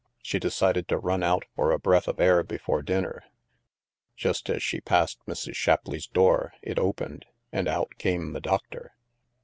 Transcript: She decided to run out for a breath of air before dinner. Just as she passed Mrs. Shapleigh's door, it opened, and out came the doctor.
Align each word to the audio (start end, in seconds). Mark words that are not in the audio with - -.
She 0.23 0.39
decided 0.39 0.87
to 0.87 0.97
run 0.97 1.21
out 1.21 1.45
for 1.55 1.69
a 1.71 1.77
breath 1.77 2.07
of 2.07 2.19
air 2.19 2.41
before 2.41 2.81
dinner. 2.81 3.23
Just 4.15 4.49
as 4.49 4.63
she 4.63 4.81
passed 4.81 5.23
Mrs. 5.27 5.53
Shapleigh's 5.55 6.07
door, 6.07 6.53
it 6.63 6.79
opened, 6.79 7.27
and 7.53 7.67
out 7.67 7.91
came 7.99 8.33
the 8.33 8.41
doctor. 8.41 8.95